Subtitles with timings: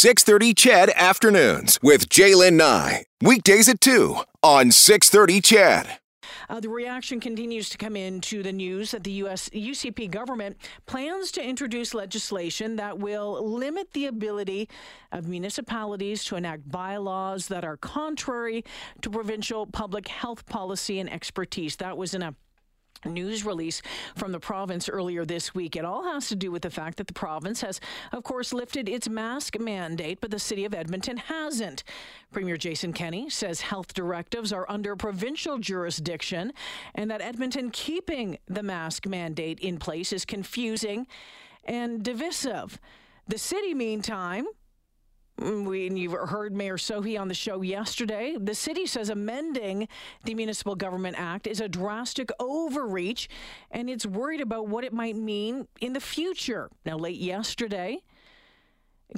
[0.00, 3.04] 630 CHED Afternoons with Jaylen Nye.
[3.20, 5.98] Weekdays at 2 on 630 CHED.
[6.48, 9.50] Uh, the reaction continues to come in to the news that the U.S.
[9.50, 14.70] UCP government plans to introduce legislation that will limit the ability
[15.12, 18.64] of municipalities to enact bylaws that are contrary
[19.02, 21.76] to provincial public health policy and expertise.
[21.76, 22.34] That was in a
[23.04, 23.82] news release
[24.14, 25.76] from the province earlier this week.
[25.76, 27.80] It all has to do with the fact that the province has,
[28.12, 31.84] of course, lifted its mask mandate, but the city of Edmonton hasn't.
[32.32, 36.52] Premier Jason Kenney says health directives are under provincial jurisdiction
[36.94, 41.06] and that Edmonton keeping the mask mandate in place is confusing
[41.64, 42.78] and divisive.
[43.28, 44.46] The city, meantime,
[45.40, 48.36] Mm, we, and you've heard Mayor Sohi on the show yesterday.
[48.38, 49.88] The city says amending
[50.24, 53.28] the Municipal Government Act is a drastic overreach,
[53.70, 56.70] and it's worried about what it might mean in the future.
[56.84, 58.02] Now, late yesterday,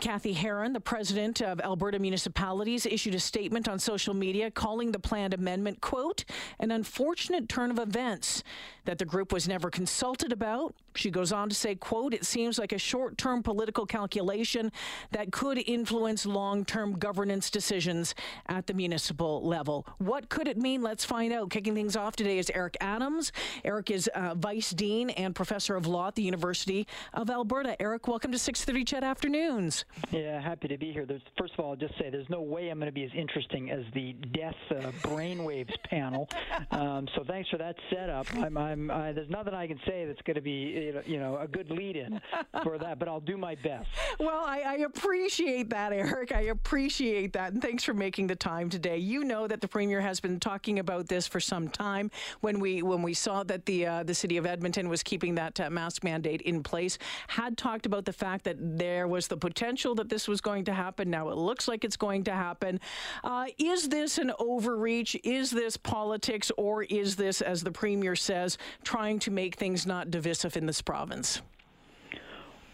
[0.00, 4.98] Cathy Heron, the president of Alberta Municipalities, issued a statement on social media calling the
[4.98, 6.24] planned amendment, quote,
[6.58, 8.42] an unfortunate turn of events
[8.84, 10.74] that the group was never consulted about.
[10.94, 14.72] She goes on to say, quote, it seems like a short term political calculation
[15.10, 18.14] that could influence long term governance decisions
[18.48, 19.86] at the municipal level.
[19.98, 20.82] What could it mean?
[20.82, 21.50] Let's find out.
[21.50, 23.32] Kicking things off today is Eric Adams.
[23.64, 27.80] Eric is uh, vice dean and professor of law at the University of Alberta.
[27.80, 29.81] Eric, welcome to 630 CHED Afternoons.
[30.10, 31.06] Yeah, happy to be here.
[31.06, 33.10] There's, first of all, I'll just say there's no way I'm going to be as
[33.14, 36.28] interesting as the death uh, brainwaves panel.
[36.70, 38.26] Um, so thanks for that setup.
[38.36, 41.46] I'm, I'm, I, there's nothing I can say that's going to be you know a
[41.46, 42.20] good lead-in
[42.62, 43.88] for that, but I'll do my best.
[44.18, 46.32] Well, I, I appreciate that, Eric.
[46.32, 48.96] I appreciate that, and thanks for making the time today.
[48.96, 52.10] You know that the premier has been talking about this for some time.
[52.40, 55.58] When we when we saw that the uh, the city of Edmonton was keeping that
[55.60, 59.71] uh, mask mandate in place, had talked about the fact that there was the potential
[59.94, 61.10] that this was going to happen.
[61.10, 62.80] Now it looks like it's going to happen.
[63.22, 65.16] Uh, is this an overreach?
[65.24, 70.10] Is this politics, or is this, as the premier says, trying to make things not
[70.10, 71.42] divisive in this province?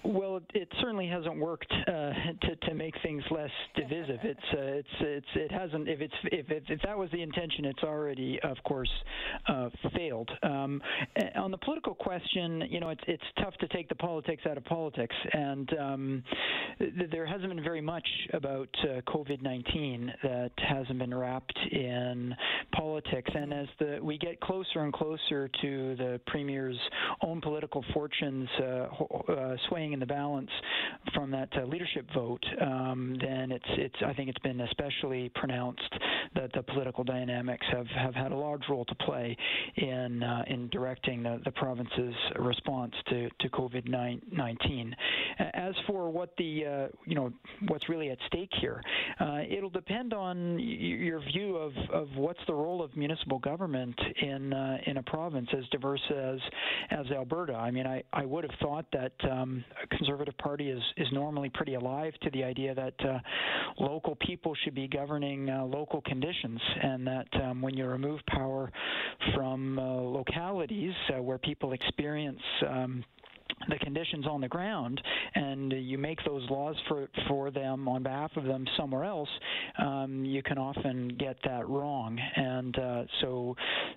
[0.08, 4.20] Well, it certainly hasn't worked uh, to to make things less divisive.
[4.22, 5.86] It's uh, it's it's it hasn't.
[5.86, 8.90] If it's if, if if that was the intention, it's already, of course,
[9.48, 10.30] uh, failed.
[10.42, 10.80] Um,
[11.36, 14.64] on the political question, you know, it's it's tough to take the politics out of
[14.64, 16.24] politics, and um,
[16.78, 22.34] th- there hasn't been very much about uh, COVID-19 that hasn't been wrapped in
[22.72, 23.30] politics.
[23.34, 26.78] And as the we get closer and closer to the premier's
[27.22, 28.86] own political fortunes uh,
[29.28, 30.50] uh, swaying in the balance
[31.12, 35.92] from that uh, leadership vote, um, then it's it's I think it's been especially pronounced
[36.34, 39.36] that the political dynamics have, have had a large role to play
[39.76, 43.88] in uh, in directing the, the province's response to, to COVID
[44.30, 44.94] nineteen.
[45.54, 47.32] As for what the uh, you know
[47.68, 48.80] what's really at stake here,
[49.18, 54.52] uh, it'll depend on your view of, of what's the role of municipal government in
[54.52, 56.38] uh, in a province as diverse as
[56.90, 57.54] as Alberta.
[57.54, 61.74] I mean, I, I would have thought that um, Conservative Party is, is normally pretty
[61.74, 63.18] alive to the idea that uh,
[63.78, 68.70] local people should be governing uh, local conditions, and that um, when you remove power
[69.34, 73.04] from uh, localities uh, where people experience um,
[73.68, 75.00] the conditions on the ground
[75.34, 79.28] and you make those laws for for them on behalf of them somewhere else,
[79.78, 82.18] um, you can often get that wrong.
[82.36, 83.56] And uh, so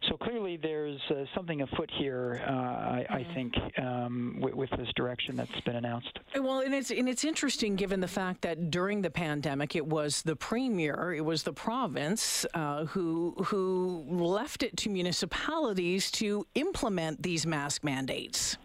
[0.10, 2.44] so clearly there's uh, something afoot here.
[2.48, 3.34] Uh, I, I, mm-hmm.
[3.34, 6.20] think um, with, with, this direction that's been announced.
[6.36, 10.22] Well, and it's and it's interesting given the fact that during the pandemic it was
[10.24, 17.22] the premier, it was the province uh, who who left it to municipalities to implement
[17.22, 18.58] these mask mandates.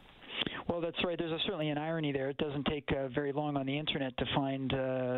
[0.77, 1.19] Well, that's right.
[1.19, 2.29] There's a, certainly an irony there.
[2.29, 4.77] It doesn't take uh, very long on the internet to find uh,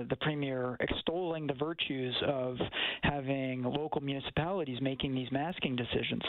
[0.08, 2.58] the premier extolling the virtues of
[3.02, 6.22] having local municipalities making these masking decisions.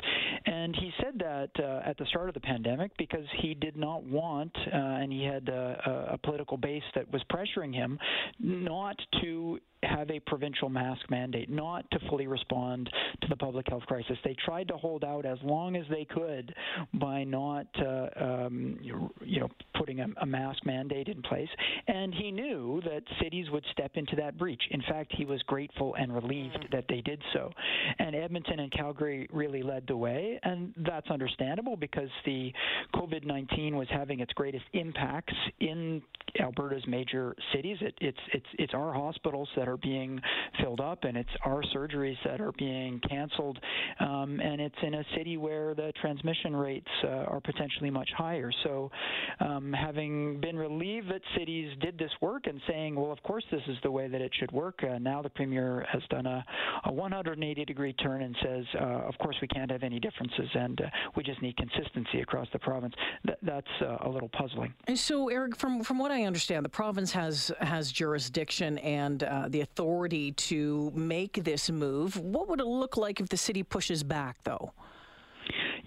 [0.47, 4.03] And he said that uh, at the start of the pandemic because he did not
[4.03, 7.99] want, uh, and he had a, a political base that was pressuring him,
[8.39, 12.89] not to have a provincial mask mandate, not to fully respond
[13.21, 14.17] to the public health crisis.
[14.23, 16.53] They tried to hold out as long as they could
[16.95, 21.47] by not, uh, um, you know, putting a, a, mask mandate in place.
[21.87, 24.61] And he knew that cities would step into that breach.
[24.71, 26.71] In fact, he was grateful and relieved mm.
[26.71, 27.51] that they did so.
[27.99, 32.51] And Edmonton and Calgary really led the way, and that's understandable because the
[32.95, 36.01] COVID-19 was having its greatest impacts in
[36.39, 37.77] Alberta's major cities.
[37.81, 40.19] It, it's it's it's our hospitals that are being
[40.61, 43.57] filled up, and it's our surgeries that are being canceled,
[43.99, 48.51] um, and it's in a city where the transmission rates uh, are potentially much higher.
[48.63, 48.91] So,
[49.39, 53.61] um, having been relieved that cities did this work and saying, well, of course, this
[53.67, 56.43] is the way that it should work, uh, now the premier has done a,
[56.85, 60.81] a 180 degree turn and says, uh, of course, we can't have any differences, and
[60.81, 60.85] uh,
[61.15, 62.93] we just need consistency across the province.
[63.25, 64.73] Th- that's uh, a little puzzling.
[64.87, 69.47] And so, Eric, from from what I understand, the province has has jurisdiction and uh,
[69.59, 72.17] the authority to make this move.
[72.17, 74.71] What would it look like if the city pushes back, though?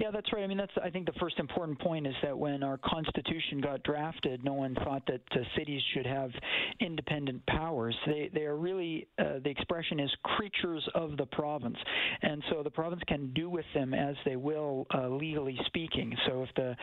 [0.03, 0.43] Yeah, that's right.
[0.43, 3.85] I mean, that's I think the first important point is that when our constitution got
[3.85, 6.33] drafted, no one thought that uh, cities should have
[6.81, 7.95] independent powers.
[8.05, 11.77] They they are really uh, the expression is creatures of the province,
[12.21, 16.13] and so the province can do with them as they will, uh, legally speaking.
[16.27, 16.75] So if the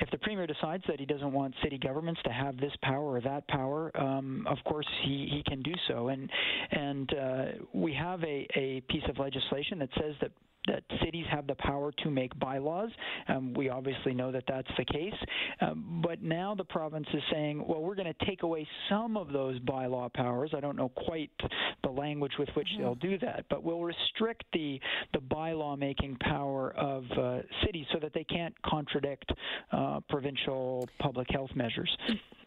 [0.00, 3.22] if the premier decides that he doesn't want city governments to have this power or
[3.22, 6.08] that power, um, of course he, he can do so.
[6.08, 6.28] And
[6.72, 10.30] and uh, we have a, a piece of legislation that says that
[10.66, 12.90] that cities have the power to make bylaws.
[13.28, 15.14] Um, we obviously know that that's the case.
[15.60, 19.32] Um, but now the province is saying, well, we're going to take away some of
[19.32, 20.50] those bylaw powers.
[20.56, 21.30] I don't know quite
[21.82, 22.82] the language with which mm-hmm.
[22.82, 24.80] they'll do that, but we'll restrict the,
[25.12, 29.30] the bylaw making power of uh, cities so that they can't contradict
[29.72, 31.94] uh, provincial public health measures.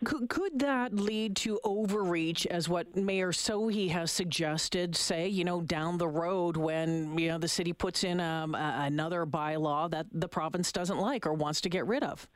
[0.05, 4.95] Could, could that lead to overreach, as what Mayor Sohi has suggested?
[4.95, 8.83] Say, you know, down the road when you know the city puts in um, a,
[8.85, 12.29] another bylaw that the province doesn't like or wants to get rid of.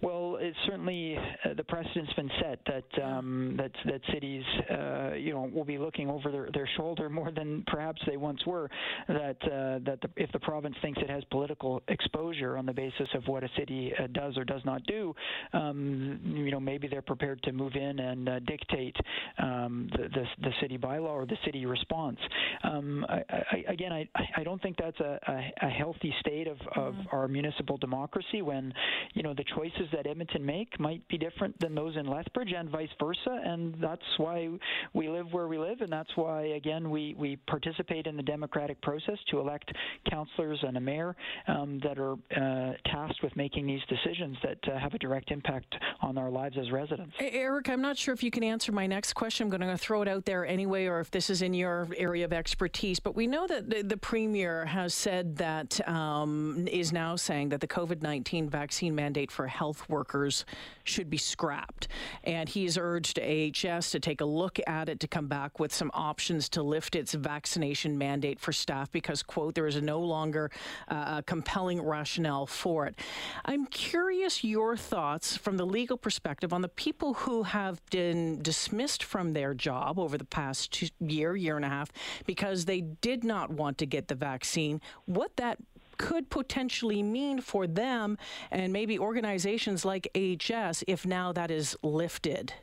[0.00, 5.32] Well, it's certainly uh, the precedent's been set that um, that that cities, uh, you
[5.32, 8.68] know, will be looking over their, their shoulder more than perhaps they once were.
[9.08, 13.08] That uh, that the, if the province thinks it has political exposure on the basis
[13.14, 15.14] of what a city uh, does or does not do,
[15.52, 18.96] um, you know, maybe they're prepared to move in and uh, dictate
[19.38, 22.18] um, the, the, the city bylaw or the city response.
[22.64, 26.58] Um, I, I, again, I I don't think that's a, a, a healthy state of,
[26.76, 27.14] of mm-hmm.
[27.14, 28.72] our municipal democracy when
[29.14, 32.68] you know the choices that Edmonton make might be different than those in Lethbridge and
[32.68, 33.40] vice versa.
[33.44, 34.50] And that's why
[34.92, 35.80] we live where we live.
[35.80, 39.72] And that's why, again, we, we participate in the democratic process to elect
[40.10, 41.16] councillors and a mayor
[41.48, 45.74] um, that are uh, tasked with making these decisions that uh, have a direct impact
[46.02, 47.14] on our lives as residents.
[47.18, 49.44] Eric, I'm not sure if you can answer my next question.
[49.44, 52.24] I'm going to throw it out there anyway, or if this is in your area
[52.24, 53.00] of expertise.
[53.00, 57.60] But we know that the, the Premier has said that um, is now saying that
[57.60, 59.88] the COVID 19 vaccine mandate for health health
[60.20, 60.44] workers
[60.84, 61.88] should be scrapped.
[62.24, 65.90] And he's urged AHS to take a look at it to come back with some
[65.94, 70.50] options to lift its vaccination mandate for staff because, quote, there is no longer
[70.88, 72.98] uh, a compelling rationale for it.
[73.44, 79.04] I'm curious your thoughts from the legal perspective on the people who have been dismissed
[79.04, 81.90] from their job over the past year, year and a half,
[82.26, 84.80] because they did not want to get the vaccine.
[85.06, 85.58] What that
[86.00, 88.16] could potentially mean for them
[88.50, 92.54] and maybe organizations like AHS if now that is lifted?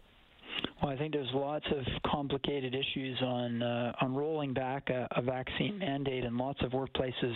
[0.82, 5.22] Well, I think there's lots of complicated issues on uh, on rolling back a, a,
[5.22, 7.36] vaccine mandate, and lots of workplaces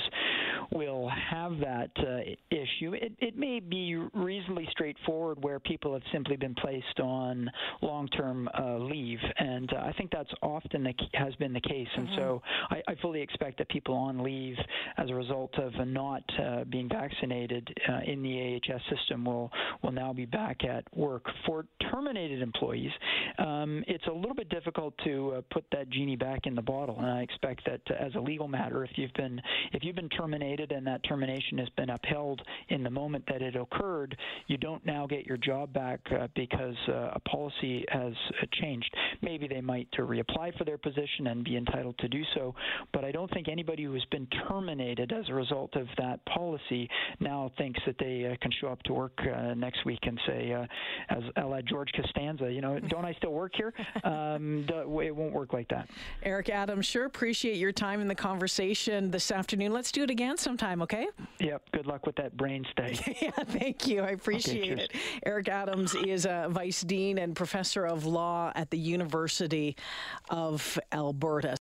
[0.71, 2.19] will have that uh,
[2.49, 2.93] issue.
[2.93, 7.49] It, it may be reasonably straightforward where people have simply been placed on
[7.81, 11.87] long-term uh, leave, and uh, I think that's often the, has been the case.
[11.95, 12.17] And mm-hmm.
[12.17, 14.55] so I, I, fully expect that people on leave
[14.97, 19.51] as a result of not uh, being vaccinated uh, in the AHS system will
[19.83, 21.25] will now be back at work.
[21.45, 22.91] For terminated employees,
[23.39, 26.97] um, it's a little bit difficult to uh, put that genie back in the bottle,
[26.99, 29.41] and I expect that as a legal matter, if you've been
[29.73, 33.55] if you've been terminated and that termination has been upheld in the moment that it
[33.55, 34.15] occurred,
[34.47, 38.93] you don't now get your job back uh, because uh, a policy has uh, changed.
[39.21, 42.53] Maybe they might to reapply for their position and be entitled to do so,
[42.93, 46.89] but I don't think anybody who has been terminated as a result of that policy
[47.19, 49.19] now thinks that they uh, can show up to work
[49.55, 50.51] next week and say,
[51.09, 53.73] as a la George Costanza, you know, don't I still work here?
[54.03, 55.87] Um, it won't work like that.
[56.23, 59.71] Eric Adams, sure appreciate your time in the conversation this afternoon.
[59.71, 61.07] Let's do it again sometime, okay?
[61.39, 61.71] Yep.
[61.71, 62.99] Good luck with that brain study.
[63.21, 64.01] yeah, thank you.
[64.01, 64.91] I appreciate okay, it.
[65.25, 69.75] Eric Adams is a vice dean and professor of law at the University
[70.29, 71.57] of Alberta.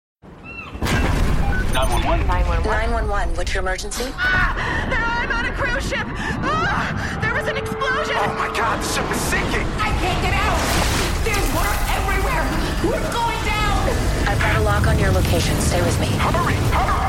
[1.74, 2.28] 911.
[2.28, 2.66] 911.
[2.66, 3.36] 911.
[3.36, 4.06] What's your emergency?
[4.16, 6.06] Ah, I'm on a cruise ship.
[6.08, 8.16] Ah, there was an explosion.
[8.18, 9.68] Oh my God, the ship is sinking.
[9.78, 10.60] I can't get out.
[11.24, 12.44] There's water everywhere!
[12.84, 13.86] We're going down!
[14.28, 15.56] I've got a lock on your location.
[15.62, 16.08] Stay with me.
[16.08, 16.56] Hurry!
[16.74, 17.09] Hurry!